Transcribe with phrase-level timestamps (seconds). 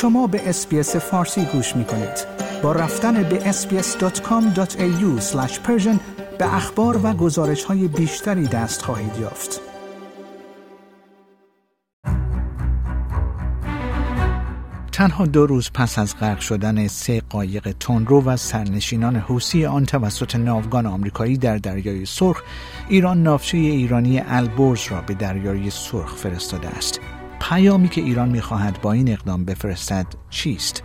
[0.00, 2.26] شما به اسپیس فارسی گوش می کنید.
[2.62, 5.22] با رفتن به sbs.com.au
[6.38, 9.60] به اخبار و گزارش های بیشتری دست خواهید یافت.
[14.92, 20.36] تنها دو روز پس از غرق شدن سه قایق تندرو و سرنشینان حوسی آن توسط
[20.36, 22.42] ناوگان آمریکایی در دریای سرخ
[22.88, 27.00] ایران نافچه ایرانی البرز را به دریای سرخ فرستاده است
[27.50, 30.82] پیامی که ایران می‌خواهد با این اقدام بفرستد چیست؟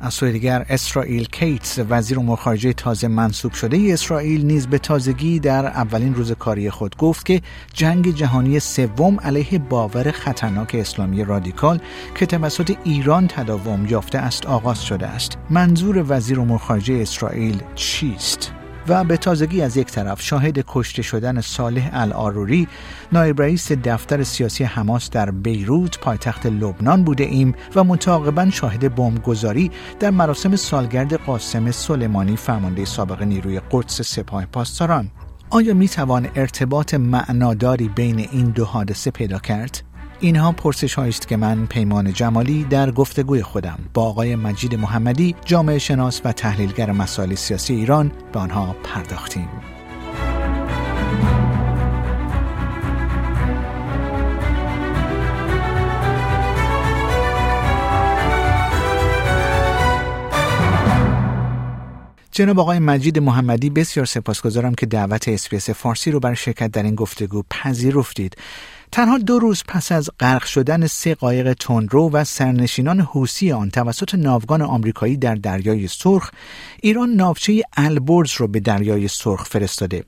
[0.00, 3.76] از سوی دیگر اسرائیل کیتس وزیر امور خارجه تازه منصوب شده.
[3.76, 7.42] ای اسرائیل نیز به تازگی در اولین روز کاری خود گفت که
[7.72, 11.80] جنگ جهانی سوم علیه باور خطرناک اسلامی رادیکال
[12.14, 15.38] که توسط ایران تداوم یافته است آغاز شده است.
[15.50, 18.52] منظور وزیر امور خارجه اسرائیل چیست؟
[18.88, 22.68] و به تازگی از یک طرف شاهد کشته شدن صالح العاروری
[23.12, 29.70] نایب رئیس دفتر سیاسی حماس در بیروت پایتخت لبنان بوده ایم و متعاقبا شاهد بمبگذاری
[30.00, 35.10] در مراسم سالگرد قاسم سلیمانی فرمانده سابق نیروی قدس سپاه پاسداران
[35.50, 39.85] آیا می توان ارتباط معناداری بین این دو حادثه پیدا کرد؟
[40.20, 45.78] اینها پرسش است که من پیمان جمالی در گفتگوی خودم با آقای مجید محمدی جامعه
[45.78, 49.48] شناس و تحلیلگر مسائل سیاسی ایران به آنها پرداختیم.
[62.36, 66.94] جناب آقای مجید محمدی بسیار سپاسگزارم که دعوت اسپیس فارسی رو برای شرکت در این
[66.94, 68.36] گفتگو پذیرفتید.
[68.92, 74.14] تنها دو روز پس از غرق شدن سه قایق تندرو و سرنشینان حوسی آن توسط
[74.14, 76.30] ناوگان آمریکایی در دریای سرخ
[76.82, 80.02] ایران ناوچه البرز رو به دریای سرخ فرستاده.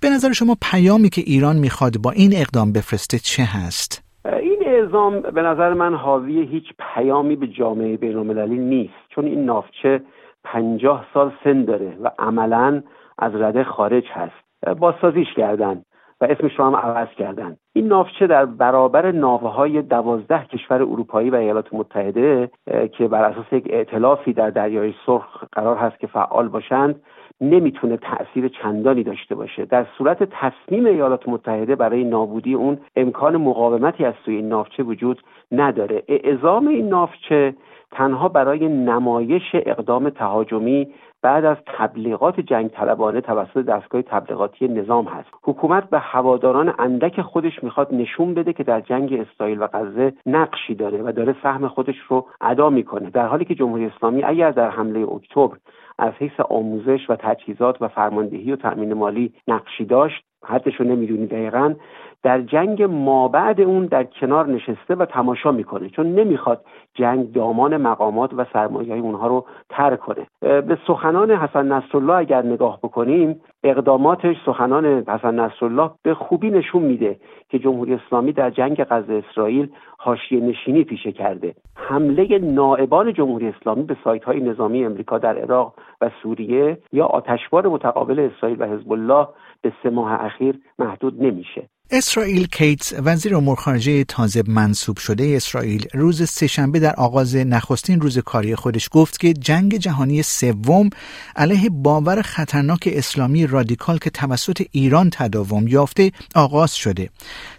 [0.00, 5.20] به نظر شما پیامی که ایران می‌خواد با این اقدام بفرسته چه هست؟ این اعزام
[5.20, 10.02] به نظر من حاوی هیچ پیامی به جامعه بینالمللی نیست چون این ناوچه
[10.44, 12.82] پنجاه سال سن داره و عملا
[13.18, 14.78] از رده خارج هست.
[14.78, 15.82] بازسازیش کردن.
[16.22, 17.56] و اسمش رو هم عوض کردن.
[17.72, 22.50] این ناوچه در برابر ناوه های دوازده کشور اروپایی و ایالات متحده
[22.92, 27.00] که بر اساس یک ائتلافی در دریای سرخ قرار هست که فعال باشند
[27.40, 29.64] نمی‌تونه تاثیر چندانی داشته باشه.
[29.64, 35.22] در صورت تصمیم ایالات متحده برای نابودی اون امکان مقاومتی از سوی این ناوچه وجود
[35.52, 36.02] نداره.
[36.08, 37.54] اعزام این ناوچه
[37.92, 40.88] تنها برای نمایش اقدام تهاجمی
[41.22, 45.28] بعد از تبلیغات جنگ طلبانه توسط دستگاه تبلیغاتی نظام هست.
[45.42, 50.74] حکومت به هواداران اندک خودش می‌خواد نشون بده که در جنگ اسرائیل و غزه نقشی
[50.74, 53.10] داره و داره سهم خودش رو ادا می‌کنه.
[53.10, 55.56] در حالی که جمهوری اسلامی اگر در حمله اکتبر
[55.98, 61.26] از حیث آموزش و تجهیزات و فرماندهی و تأمین مالی نقشی داشت حدش رو نمی‌دونی
[61.26, 61.74] دقیقا
[62.22, 68.30] در جنگ مابعد اون در کنار نشسته و تماشا می‌کنه چون نمی‌خواد جنگ دامان مقامات
[68.34, 70.26] و سرمایه اونها رو تر کنه.
[70.40, 77.16] به سخنان حسن نصرالله اگر نگاه بکنیم اقداماتش سخنان حسن نصرالله به خوبی نشون میده
[77.48, 79.68] که جمهوری اسلامی در جنگ غزه اسرائیل
[79.98, 81.54] حاشیه نشینی پیشه کرده.
[81.76, 87.66] حمله نائبان جمهوری اسلامی به سایت های نظامی امریکا در عراق و سوریه یا آتشبار
[87.66, 89.28] متقابل اسرائیل و حزب الله
[89.62, 91.68] به سه ماه اخیر محدود نمیشه.
[91.94, 98.18] اسرائیل کاتس وزیر امور خارجه تازه منصوب شده اسرائیل روز سه‌شنبه در آغاز نخستین روز
[98.18, 100.90] کاری خودش گفت که جنگ جهانی سوم
[101.36, 107.10] علیه باور خطرناک اسلامی رادیکال که توسط ایران تداوم یافته آغاز شده.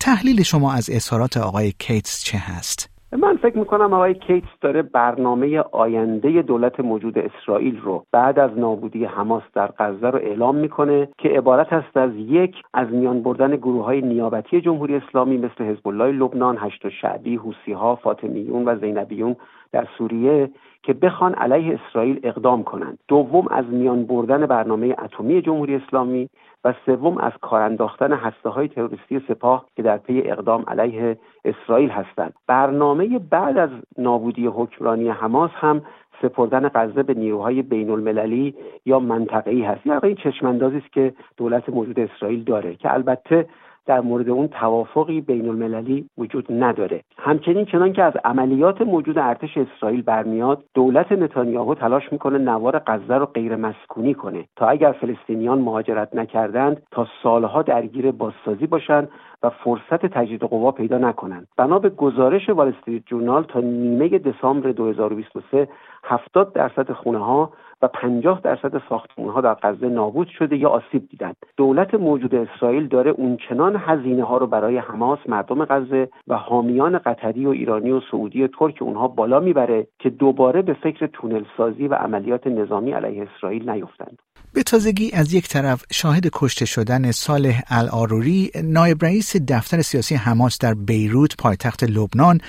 [0.00, 5.58] تحلیل شما از اظهارات آقای کاتس چه هست؟ من فکر می‌کنم آقای کاتس داره برنامه
[5.58, 11.28] آینده دولت موجود اسرائیل رو بعد از نابودی حماس در غزه رو اعلام می‌کنه که
[11.28, 16.12] عبارت است از یک از میان بردن گروه های نیابتی جمهوری اسلامی مثل حزب الله
[16.12, 19.36] لبنان، حشد شعبی، حوثی ها، فاطمیون و زینبیون
[19.72, 20.50] در سوریه
[20.86, 22.98] که بخوان علیه اسرائیل اقدام کنند.
[23.08, 26.28] دوم از میان بردن برنامه اتمی جمهوری اسلامی
[26.64, 31.90] و سوم از کار انداختن هسته های تروریستی سپاه که در پی اقدام علیه اسرائیل
[31.90, 32.34] هستند.
[32.46, 35.82] برنامه بعد از نابودی حکمرانی حماس هم
[36.22, 38.54] سپردن غزه به نیروهای بین المللی
[38.84, 39.86] یا منطقه‌ای هست.
[39.86, 43.46] یا این چشماندازی است که دولت موجود اسرائیل داره که البته
[43.86, 47.00] در مورد اون توافقی بین المللی وجود نداره.
[47.18, 53.14] همچنین چنان که از عملیات موجود ارتش اسرائیل برمیاد دولت نتانیاهو تلاش می‌کنه نوار غزه
[53.14, 59.08] رو غیر مسکونی کنه تا اگر فلسطینیان مهاجرت نکردند تا سالها درگیر بازسازی باشند
[59.42, 64.72] و فرصت تجدید قوا پیدا نکنند بنا به گزارش وال استریت جورنال تا نیمه دسامبر
[64.72, 65.68] 2023
[66.04, 67.50] 70 درصد خونه ها
[67.82, 71.36] و 50 درصد ساختمان ها در غزه نابود شده یا آسیب دیدند.
[71.56, 77.46] دولت موجود اسرائیل داره اونچنان هزینه ها رو برای حماس مردم غزه و حامیان قطری
[77.46, 81.88] و ایرانی و سعودی و ترک اونها بالا می‌بره که دوباره به فکر تونل سازی
[81.88, 84.18] و عملیات نظامی علیه اسرائیل نیفتند.
[84.54, 90.58] به تازگی از یک طرف شاهد کشته شدن صالح العاروری نایب رئیس دفتر سیاسی حماس
[90.58, 92.40] در بیروت پایتخت لبنان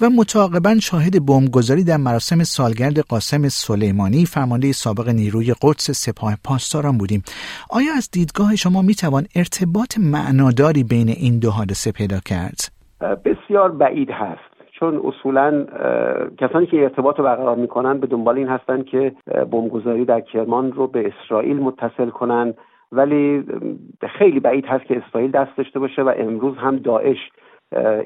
[0.00, 6.98] و متعاقبا شاهد بمبگذاری در مراسم سالگرد قاسم سلیمانی فرمانده سابق نیروی قدس سپاه پاسداران
[6.98, 7.22] بودیم.
[7.70, 12.58] آیا از دیدگاه شما می‌توان ارتباط معناداری بین این دو حادثه پیدا کرد؟
[13.24, 14.54] بسیار بعید هست.
[14.80, 15.66] چون اصولا
[16.38, 19.12] کسانی که ارتباط رو برقرار می‌کنن به دنبال این هستند که
[19.50, 22.54] بمبگذاری در کرمان رو به اسرائیل متصل کنند
[22.92, 23.44] ولی
[24.18, 27.18] خیلی بعید هست که اسرائیل دست داشته باشه و امروز هم داعش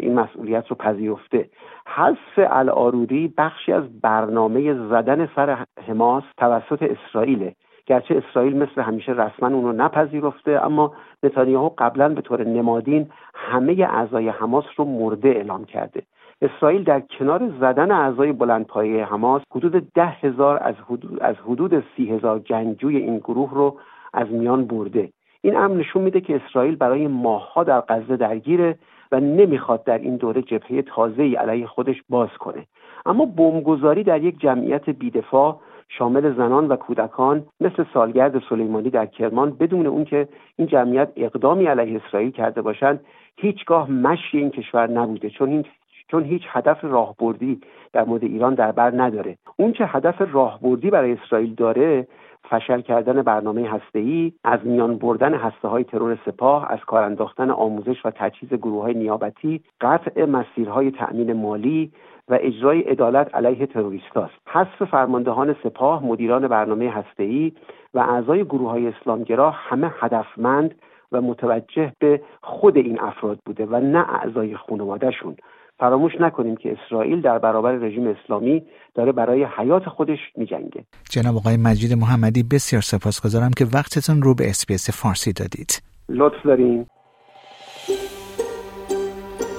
[0.00, 1.48] این مسئولیت رو پذیرفته.
[1.86, 7.54] حذف الارودی بخشی از برنامه زدن سر حماس توسط اسرائیله.
[7.86, 10.92] گرچه اسرائیل مثل همیشه رسما اون رو نپذیرفته اما
[11.22, 16.02] نتانیاهو قبلا به طور نمادین همه اعضای حماس رو مرده اعلام کرده.
[16.42, 22.10] اسرائیل در کنار زدن اعضای بلندپایه حماس حدود ده هزار از حدود, از حدود سی
[22.10, 23.76] هزار جنگجوی این گروه رو
[24.14, 25.08] از میان برده.
[25.40, 28.78] این امر نشون میده که اسرائیل برای ماهها در غزه درگیره
[29.12, 32.66] و نمی‌خواد در این دوره جبهه تازه ای علیه خودش باز کنه.
[33.06, 39.50] اما بمبگذاری در یک جمعیت بیدفاع شامل زنان و کودکان مثل سالگرد سلیمانی در کرمان
[39.50, 43.00] بدون اون که این جمعیت اقدامی علیه اسرائیل کرده باشند
[43.36, 45.30] هیچگاه مشی این کشور نبوده.
[45.30, 45.64] چون این
[46.08, 47.60] چون هیچ هدف راهبردی
[47.92, 49.38] در مورد ایران در بر نداره.
[49.56, 52.06] اون چه هدف راهبردی برای اسرائیل داره
[52.50, 58.06] فشل کردن برنامه هسته‌ای از میان بردن هسته های ترور سپاه از کار انداختن آموزش
[58.06, 61.92] و تجهیز گروه های نیابتی قطع مسیرهای تأمین مالی
[62.28, 64.34] و اجرای عدالت علیه تروریست است.
[64.46, 67.52] حذف فرماندهان سپاه مدیران برنامه هسته‌ای
[67.94, 70.74] و اعضای گروه های اسلامگرا همه هدفمند
[71.12, 75.36] و متوجه به خود این افراد بوده و نه اعضای خانوادهشون.
[75.78, 78.62] فراموش نکنیم که اسرائیل در برابر رژیم اسلامی
[78.94, 84.50] داره برای حیات خودش میجنگه جناب آقای مجید محمدی بسیار سپاسگزارم که وقتتون رو به
[84.50, 86.86] اسپیس فارسی دادید لطف دارین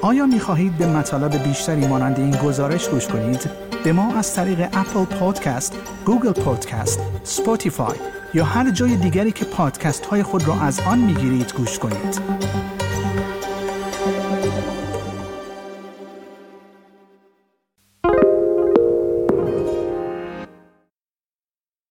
[0.03, 3.49] آیا می خواهید به مطالب بیشتری مانند این گزارش گوش کنید؟
[3.83, 7.97] به ما از طریق Apple Podcast، Google Podcast، Spotify
[8.33, 12.21] یا هر جای دیگری که پادکست های خود را از آن می گیرید گوش کنید؟